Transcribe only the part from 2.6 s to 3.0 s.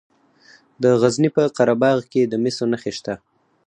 نښې